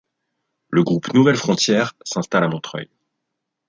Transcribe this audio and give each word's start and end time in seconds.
Le 0.71 0.81
groupe 0.81 1.13
Nouvelles 1.13 1.35
Frontières 1.37 1.93
s'installe 2.05 2.43
à 2.45 2.47
Montreuil. 2.47 2.89